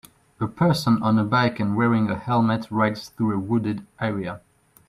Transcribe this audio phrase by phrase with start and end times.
[0.39, 4.41] A person on a bike and wearing a helmet rides through a wooded area